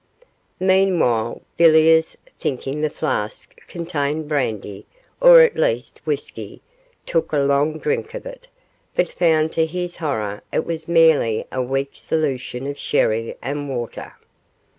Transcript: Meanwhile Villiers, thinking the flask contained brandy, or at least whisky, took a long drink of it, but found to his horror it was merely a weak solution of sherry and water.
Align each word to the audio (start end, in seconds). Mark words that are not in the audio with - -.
Meanwhile 0.59 1.43
Villiers, 1.59 2.17
thinking 2.39 2.81
the 2.81 2.89
flask 2.89 3.55
contained 3.67 4.27
brandy, 4.27 4.87
or 5.21 5.43
at 5.43 5.55
least 5.55 6.01
whisky, 6.07 6.59
took 7.05 7.31
a 7.31 7.37
long 7.37 7.77
drink 7.77 8.15
of 8.15 8.25
it, 8.25 8.47
but 8.95 9.09
found 9.11 9.53
to 9.53 9.67
his 9.67 9.97
horror 9.97 10.41
it 10.51 10.65
was 10.65 10.87
merely 10.87 11.45
a 11.51 11.61
weak 11.61 11.91
solution 11.93 12.65
of 12.65 12.79
sherry 12.79 13.35
and 13.43 13.69
water. 13.69 14.15